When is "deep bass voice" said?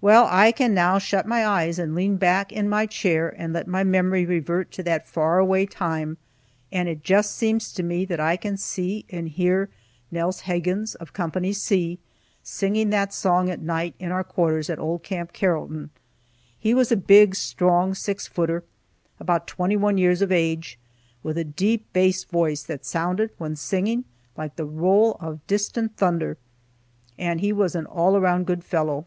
21.42-22.62